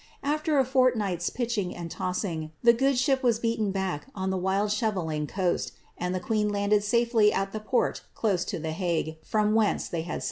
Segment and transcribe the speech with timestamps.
[0.23, 4.71] After a fortnight^i pitching and tossing, the good ship was beaten back on the wild
[4.71, 9.19] Scheve ling coast, and the queen landed safely at the port close to the Hague,
[9.23, 10.19] from whence they had set out.